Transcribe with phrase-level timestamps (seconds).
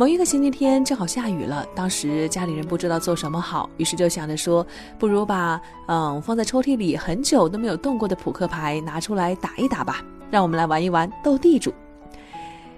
[0.00, 4.66] 某一个星期天正好下雨了，当时家里人不知道做什么好，于是就想着说，
[4.98, 11.70] 不如把嗯放在抽屉里很久都没有动过的扑克牌拿出来打一打吧，让我们来玩一玩斗地主。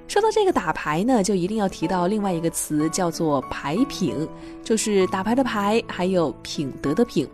[0.08, 4.28] 说到这个打牌呢，就一定要提到另外一个词，叫做牌品，
[4.64, 7.24] 就是打牌的牌，还有品德的品。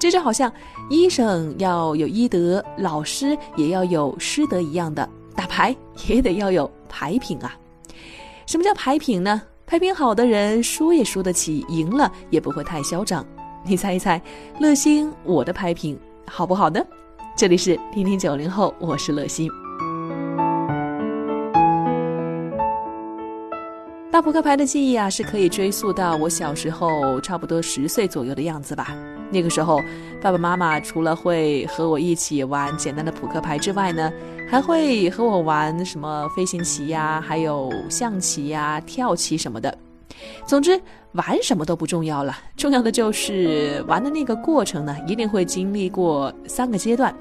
[0.00, 0.50] 这就好像
[0.88, 5.76] 医生要有医德，老师也要有师德一样的，打牌
[6.08, 7.54] 也得要有牌品啊。
[8.46, 9.42] 什么叫牌品呢？
[9.66, 13.26] 牌品好的人输也输得起，赢了也不会太嚣张。
[13.64, 14.22] 你猜一猜，
[14.60, 16.80] 乐心我的牌品好不好呢？
[17.36, 19.50] 这里是听听九零后，我是乐心。
[24.12, 28.96] 大扑克牌的记忆啊，是可以追溯到我小时候差不多十岁左右的样子吧。
[29.28, 29.82] 那个时候，
[30.22, 34.12] 爸爸妈妈除了会和我一起玩简单的扑克牌之外呢，
[34.48, 39.76] 还会和我玩什么飞行棋呀，还有象棋呀、跳棋什么的。
[40.46, 40.80] 总之，
[41.12, 47.14] 玩什么都不重要了，重要的就是玩的那个过程呢，一定会经历过三个阶段。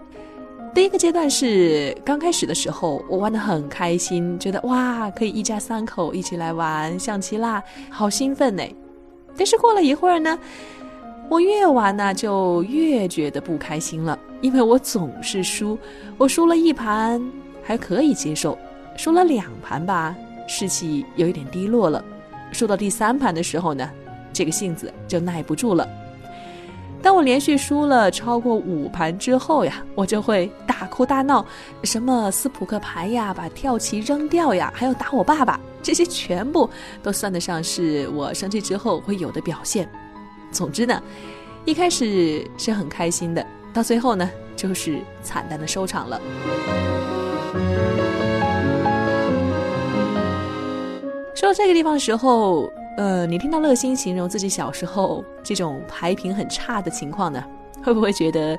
[0.74, 8.64] 第一个阶段是刚开始的时候，我玩的很开心，觉得哇，可以一家三口一起来玩象棋啦，好兴奋呢。
[9.36, 10.38] 但是过了一会儿呢。
[11.28, 15.78] 我越玩呢，就越觉得不开心了，因为我总是输。
[16.18, 17.22] 我输了一盘
[17.64, 18.58] 还可以接受，
[18.96, 20.16] 输了两盘吧，
[20.48, 22.04] 士气有一点低落了。
[22.52, 23.90] 输到第三盘的时候呢，
[24.32, 25.88] 这个性子就耐不住了。
[27.02, 31.46] 当我连续输了超过五盘之后呀，我就会大哭大闹，
[31.84, 36.70] 什么撕扑克牌呀，把跳棋扔掉呀，还要打我爸爸，这些全部
[37.02, 39.90] 都算得上是我生气之后会有的表现。
[40.56, 41.04] 总之呢，
[41.66, 46.22] 一开始是很开心的，到最后呢，就是惨淡的收场了。
[51.36, 57.44] 说到这个地方的时候，呃，你听到乐心形容自己小时候这种牌品很差的情况呢，
[57.84, 58.58] 会不会觉得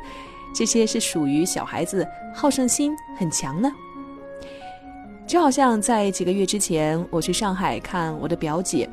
[0.54, 3.72] 这些是属于小孩子好胜心很强呢？
[5.26, 8.86] 就好像在几个月之前，我去上海看我的表姐。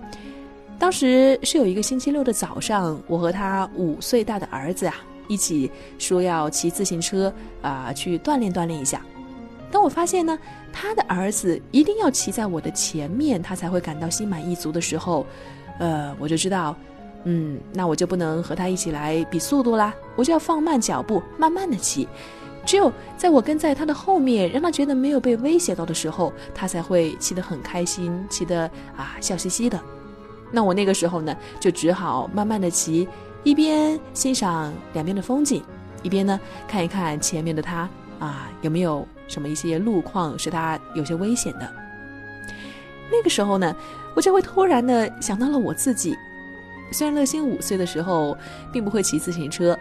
[0.79, 4.95] 当时是有一个星期六的早上，我和他五岁大的儿子啊
[5.27, 9.01] 一起说要骑自行车啊去锻炼锻炼一下。
[9.71, 10.37] 当我发现呢，
[10.71, 15.25] 他的儿子一定要骑在我的前面，他才会感到心满意足的时候，
[15.79, 16.75] 呃，我就知道，
[17.23, 22.07] 嗯，那我就不能和他一起来比速度啦，我就要放慢脚步，慢慢的骑。
[22.65, 29.79] 只有在我跟在他的后面，让他觉得没有被威胁到的时候，他才会骑得很开心，骑得啊笑嘻嘻的。
[30.55, 33.07] 那我那个时候呢，就只好慢慢的骑，
[33.43, 35.63] 一边欣赏两边的风景，
[36.03, 41.67] 一边呢看一看前面的他啊有没有什么一些路况是他有些危险的。
[43.11, 43.75] 那个时候呢，
[44.15, 46.15] 我就会突然的想到了我自己，
[46.91, 48.37] 虽然乐心五岁的时候
[48.71, 49.75] 并不会骑自行车，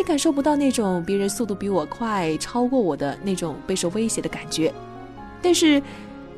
[0.00, 4.74] 也感受不到那种别人速度比我快超过我的那种备受威胁的感觉，
[5.40, 5.80] 但是。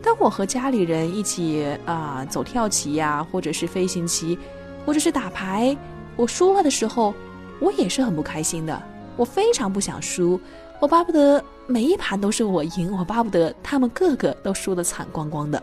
[0.04, 4.38] 当我和家里人一起啊走跳棋呀，或者是飞行棋，
[4.84, 5.74] 或者是打牌，
[6.14, 7.14] 我输了的时候，
[7.58, 8.82] 我也是很不开心的。
[9.16, 10.38] 我非常不想输，
[10.80, 15.62] 我巴不得每一盘都是我赢，我巴不得他们个个都输得惨光光的。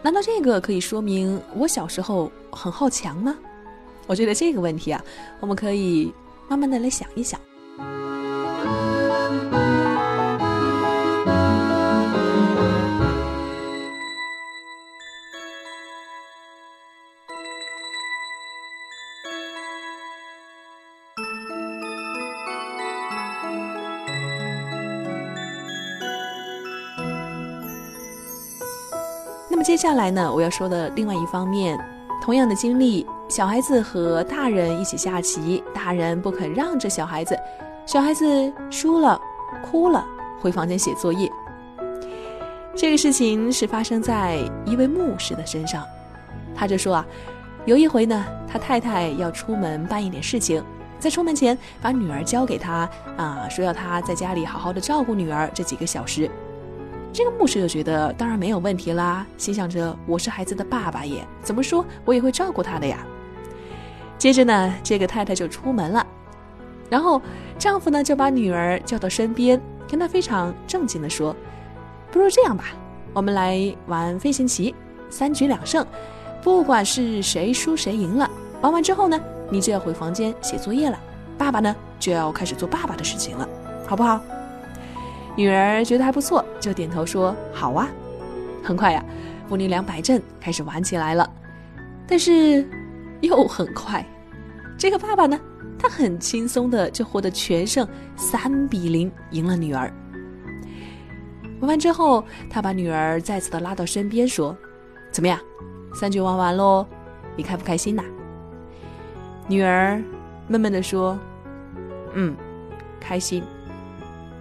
[0.00, 3.36] 难道这个可以说明我小时候很好强吗？
[4.06, 5.02] 我觉得这个问题啊，
[5.40, 6.12] 我们可以
[6.48, 7.40] 慢慢的来想一想。
[29.72, 31.82] 接下来呢，我要说的另外一方面，
[32.20, 37.34] 同样的经历，小孩子和大人一起下棋，大人不肯让着小孩子，
[37.86, 39.18] 小孩子输了，
[39.64, 40.04] 哭了，
[40.38, 41.32] 回房间写作业。
[42.76, 45.82] 这个事情是发生在一位牧师的身上，
[46.54, 47.06] 他就说啊，
[47.64, 50.62] 有一回呢，他太太要出门办一点事情，
[50.98, 52.86] 在出门前把女儿交给他
[53.16, 56.30] 啊，说要他在家里好好的照顾女儿这几个小时。
[57.12, 63.06] 这个牧师就觉得当然没有问题啦，心想着我是孩子的爸爸耶，怎么说我也会照顾他的呀。
[64.16, 66.06] 接着呢，这个太太就出门了，
[66.88, 67.20] 然后
[67.58, 71.36] 丈夫呢就把女儿叫到身边，跟她非常正经的说
[72.10, 72.64] ：“不如这样吧，
[73.12, 74.74] 我们来玩飞行棋，
[75.10, 75.86] 三局两胜，
[76.40, 78.30] 不管是谁输谁赢了，
[78.62, 79.20] 玩完之后呢，
[79.50, 80.98] 你就要回房间写作业了，
[81.36, 83.46] 爸爸呢就要开始做爸爸的事情了，
[83.86, 84.18] 好不好？”
[85.36, 87.88] 女儿觉得还不错，就点头说：“好啊。”
[88.62, 89.04] 很快呀，
[89.48, 91.28] 父女俩摆阵开始玩起来了。
[92.06, 92.68] 但是
[93.20, 94.04] 又很快，
[94.78, 95.38] 这个爸爸呢，
[95.78, 97.86] 他很轻松的就获得全胜，
[98.16, 99.92] 三比零赢了女儿。
[101.60, 104.56] 玩完之后，他把女儿再次的拉到身边说
[105.10, 105.38] ：“怎么样，
[105.94, 106.86] 三局玩完喽，
[107.36, 108.02] 你开不开心呐？”
[109.48, 110.02] 女儿
[110.48, 111.18] 闷闷的说
[112.14, 112.36] ：“嗯，
[113.00, 113.42] 开心。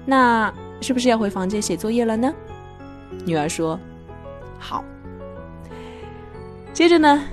[0.06, 2.34] 那是不是要回房间写作业了呢？”
[3.26, 3.80] 女儿说
[4.60, 4.84] ：“好。”
[6.74, 7.24] 接着呢，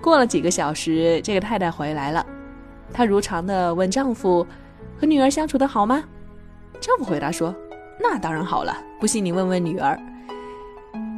[0.00, 2.24] 过了几个小时，这个太太回来了，
[2.92, 4.46] 她如常的问丈夫
[5.00, 6.04] ：“和女儿相处的好吗？”
[6.80, 7.54] 丈夫回答说。
[8.00, 9.96] 那当然好了，不信你问问女儿。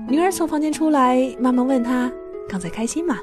[0.06, 2.12] 女儿从房间出来，妈妈问她
[2.46, 3.18] ：“刚才开心吗？”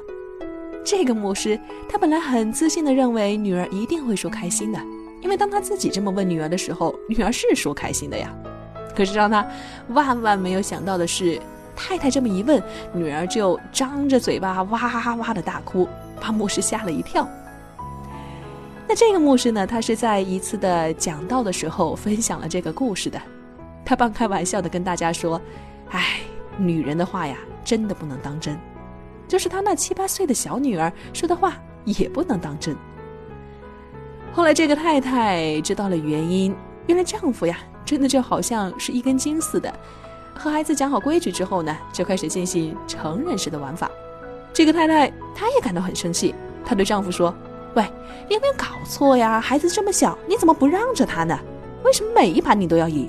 [0.84, 1.58] 这个牧师
[1.88, 4.78] 他本来很自信的认为女儿一定会说开心的，
[5.24, 8.32] 因为当他自己这么问女儿的时候，女儿是说开心的呀。
[8.94, 9.44] 可是让他
[9.88, 11.40] 万万没有想到的是，
[11.74, 12.62] 太太这么一问，
[12.92, 15.88] 女儿就张着嘴巴哇哇的大哭，
[16.20, 17.26] 把牧师吓了一跳。
[18.86, 23.20] 那这个牧师呢，他是在一次的讲道的时候分享了这个故事的。
[23.82, 25.40] 他半开玩笑的跟大家说
[25.90, 26.20] ：“哎，
[26.58, 28.56] 女人的话呀，真的不能当真。
[29.26, 31.54] 就是他那七八岁的小女儿说的话，
[31.84, 32.76] 也不能当真。”
[34.34, 36.52] 后来这个太太知道了原因，
[36.88, 39.72] 原来丈夫呀，真的就好像是一根筋似的。
[40.34, 43.88] 和孩子讲好规矩之后呢，就开始进行成人式的玩法。
[44.52, 46.34] 这个太太她也感到很生气，
[46.64, 47.32] 她对丈夫说
[47.74, 47.84] ：“喂，
[48.28, 49.40] 你有没有搞错呀？
[49.40, 51.38] 孩子这么小，你怎么不让着他呢？
[51.84, 53.08] 为什么每一盘你都要赢？”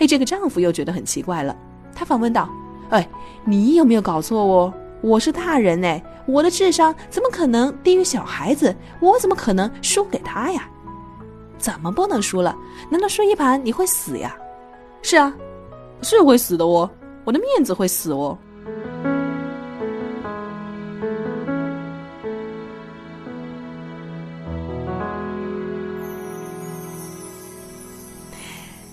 [0.00, 1.54] 嘿，这个丈夫又觉得很奇怪了，
[1.94, 2.48] 他反问道
[2.88, 3.06] ：“哎，
[3.44, 4.72] 你有没有搞错哦？
[5.02, 8.74] 我是大人呢，我的智商怎么可能低于小孩子？
[9.00, 10.68] 我怎么可能输给他呀？
[11.58, 12.56] 怎么不能输了？
[12.90, 14.36] 难道输一盘你会死呀？
[15.02, 15.34] 是啊，
[16.02, 16.88] 是会死的哦，
[17.24, 18.38] 我的面子会死哦。”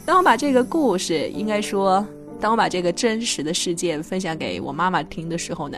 [0.05, 2.03] 当我把这个故事，应该说，
[2.39, 5.77] 当我把这个真实的事件分享给我妈妈听的时候呢，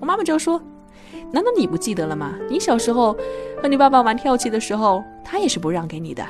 [0.00, 0.60] 我妈妈就说
[1.32, 2.34] ：“难道你不记得了吗？
[2.50, 3.16] 你小时候
[3.62, 6.22] 和你爸爸玩跳棋的时候，他也是不让给你的。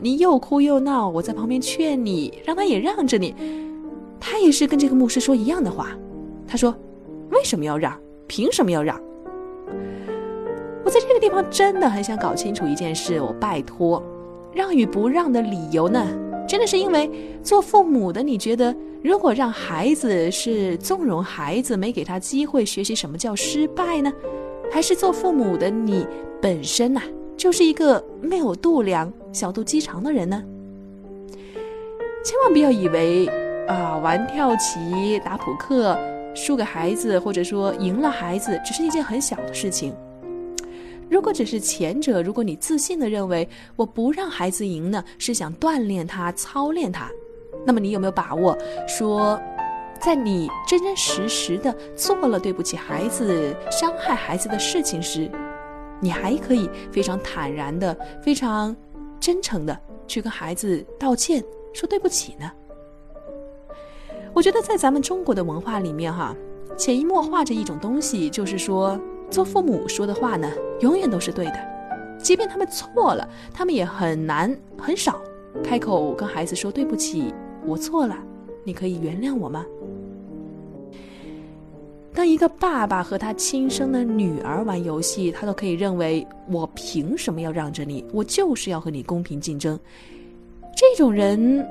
[0.00, 3.34] 你又哭又闹，我在旁边劝你，让他也让着你，
[4.20, 5.88] 他也是跟这个牧师说一样的话。
[6.46, 6.74] 他说：
[7.30, 7.98] 为什么要让？
[8.26, 9.00] 凭什么要让？
[10.84, 13.20] 我在这个地方真的很想搞清楚一件事。
[13.20, 14.02] 我拜托，
[14.52, 16.06] 让与不让的理由呢？”
[16.48, 17.08] 真的是因为
[17.42, 24.12] 做父母的，你觉得如果让孩子是纵容孩子，没给他机会学习什么叫失败呢？
[24.72, 26.06] 还是做父母的你
[26.40, 27.02] 本身呐，
[27.36, 30.42] 就是一个没有度量、小肚鸡肠的人呢？
[32.24, 33.26] 千万不要以为
[33.68, 35.98] 啊，玩跳棋、打扑克
[36.34, 39.94] 输给孩子，或者说赢了孩子，只是一件很小的事情。
[41.10, 43.46] 如果只是前者，如果你自信的认为
[43.76, 47.10] 我不让孩子赢呢，是想锻炼他、操练他，
[47.66, 48.56] 那么你有没有把握
[48.88, 49.38] 说，
[50.04, 55.30] 在你真真实实的做了对不起孩子、伤害孩子的事情时，
[56.00, 58.74] 你还可以非常坦然的、非常
[59.20, 59.78] 真诚的
[60.08, 61.42] 去跟孩子道歉、
[61.72, 62.50] 说对不起呢？
[64.34, 66.34] 我觉得在咱们中国的文化里面，哈，
[66.76, 69.00] 潜移默化着一种东西，就是说。
[69.30, 70.46] 做父母说的话呢，
[70.80, 71.58] 永远都是对的，
[72.18, 75.22] 即便他们错了，他们也很难很少
[75.64, 77.32] 开口跟孩子说对不起，
[77.64, 78.14] 我错了，
[78.64, 79.64] 你可以原谅我吗？
[82.14, 88.04] 当一个爸爸和他亲生的女儿玩游戏，他都可以认为我凭什么要让着你？
[88.12, 89.78] 我就是要和你公平竞争。
[90.76, 91.66] 这种人。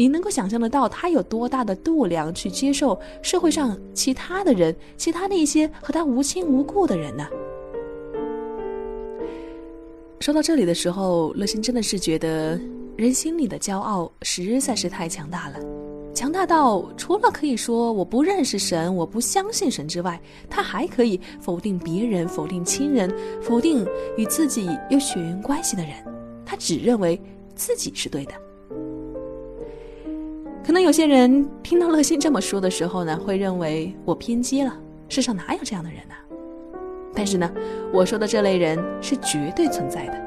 [0.00, 7.26] 你能够想象得到他有多大的度量去接受社会上其他的人，其他那些和他无亲无故的人呢？
[10.20, 12.60] 说到这里的时候，乐心真的是觉得
[12.96, 15.58] 人心里的骄傲实在是太强大了，
[16.18, 20.20] 强大到除了可以说我不认识神，我不相信神之外，
[20.50, 23.08] 他还可以否定别人，否定亲人，
[23.40, 25.92] 否定与自己有血缘关系的人，
[26.44, 27.22] 他只认为
[27.54, 28.32] 自己是对的。
[30.66, 34.76] 可能有些人听到乐心这么说的时候呢，会认为我偏激了。
[35.08, 36.16] 世上哪有这样的人呢？
[37.14, 37.48] 但是呢，
[37.94, 40.20] 我说的这类人是绝对存在的，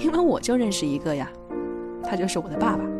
[0.00, 1.30] 因为我就认识一个呀，
[2.02, 2.97] 他就是我的爸爸。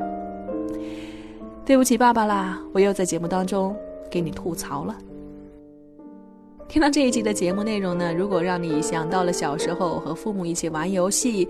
[1.69, 3.77] 对不起，爸爸啦，我又在节目当中
[4.11, 4.97] 给你吐槽了。
[6.67, 11.47] 听到这一集的节目内容呢，如果让你想到了小时候和父母一起玩游戏，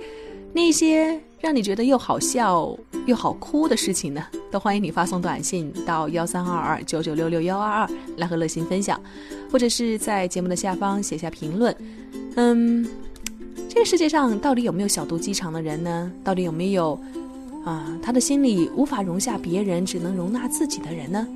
[0.52, 4.20] 那些让你觉得又好笑又好哭的事情呢？
[4.50, 9.00] 都欢迎你发送短信到幺三二二九九六六幺二二来和乐心分享，
[9.52, 11.72] 或者是在节目的下方写下评论。
[12.34, 12.84] 嗯，
[13.68, 16.10] 这个世界上到底有没有小肚鸡肠的人呢？
[16.25, 17.00] 到底有没有
[17.68, 21.28] 啊，他的心里无法容下别人，只能容纳自己的人呢？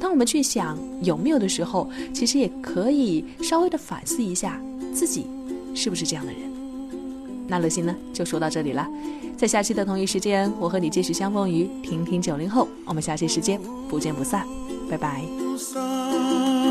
[0.00, 4.58] 当我们去想有没有的时候，其实也可以稍微的反思一下
[4.94, 5.26] 自己
[5.74, 6.40] 是不是这样的人。
[7.46, 8.88] 那乐心呢，就说到这里了。
[9.36, 12.66] 在下期的同一时间，我和你继续相逢于听听九零后。
[12.86, 13.60] 我们下期时间
[13.90, 14.46] 不见不散，
[14.88, 16.61] 拜拜。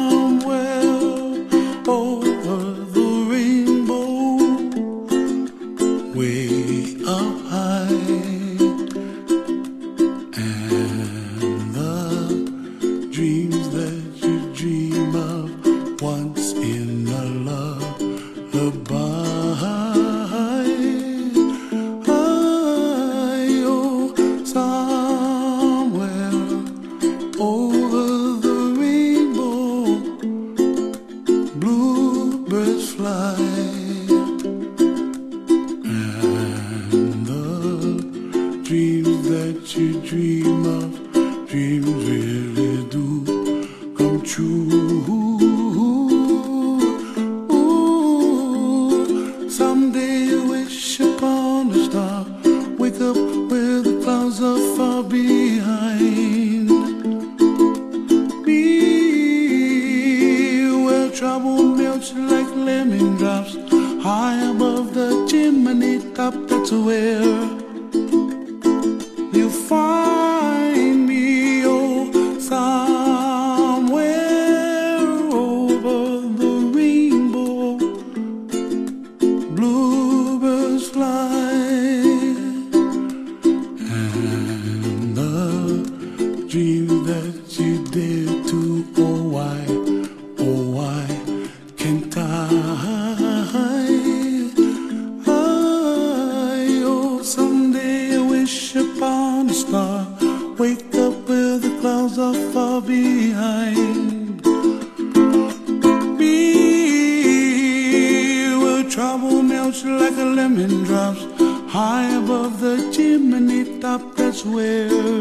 [113.91, 115.20] up, that's where